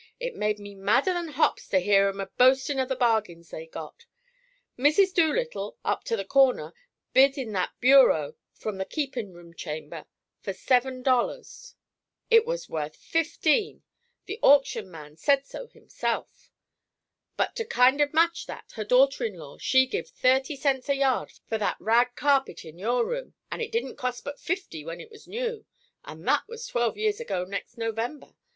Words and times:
It 0.19 0.35
made 0.35 0.57
me 0.57 0.73
madder 0.73 1.13
than 1.13 1.27
hops 1.27 1.67
to 1.67 1.77
hear 1.77 2.07
'em 2.09 2.19
a 2.19 2.25
boastin' 2.25 2.79
of 2.79 2.89
the 2.89 2.95
bargains 2.95 3.51
they'd 3.51 3.69
got. 3.71 4.07
Mrs. 4.75 5.13
Doolittle, 5.13 5.77
up 5.85 6.03
to 6.05 6.17
the 6.17 6.25
corner, 6.25 6.73
bid 7.13 7.37
in 7.37 7.51
that 7.51 7.73
bureau 7.79 8.33
from 8.51 8.79
the 8.79 8.85
keepin' 8.85 9.31
room 9.31 9.53
chamber 9.53 10.07
for 10.39 10.53
seven 10.53 11.03
dollars. 11.03 11.75
It 12.31 12.47
was 12.47 12.67
worth 12.67 12.95
fifteen; 12.95 13.83
the 14.25 14.39
auction 14.41 14.89
man 14.89 15.17
said 15.17 15.45
so 15.45 15.67
himself. 15.67 16.49
But 17.37 17.55
to 17.57 17.63
kind 17.63 18.01
of 18.01 18.11
match 18.11 18.47
that, 18.47 18.71
her 18.71 18.83
daughter 18.83 19.23
in 19.23 19.35
law, 19.35 19.59
she 19.59 19.85
giv' 19.85 20.07
thirty 20.07 20.55
cents 20.55 20.89
a 20.89 20.95
yard 20.95 21.31
for 21.47 21.59
that 21.59 21.77
rag 21.79 22.15
carpet 22.15 22.65
in 22.65 22.79
your 22.79 23.05
room, 23.05 23.35
and 23.51 23.61
it 23.61 23.71
didn't 23.71 23.97
cost 23.97 24.23
but 24.23 24.39
fifty 24.39 24.83
when 24.83 24.99
it 24.99 25.11
was 25.11 25.27
new, 25.27 25.67
and 26.03 26.27
that 26.27 26.47
was 26.47 26.65
twelve 26.65 26.97
years 26.97 27.19
ago 27.19 27.45
next 27.45 27.77
November! 27.77 28.33